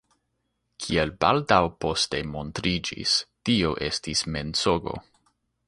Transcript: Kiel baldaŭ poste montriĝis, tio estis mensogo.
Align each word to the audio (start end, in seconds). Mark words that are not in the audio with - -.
Kiel 0.85 1.11
baldaŭ 1.25 1.59
poste 1.85 2.21
montriĝis, 2.31 3.13
tio 3.51 3.75
estis 3.91 4.25
mensogo. 4.39 4.99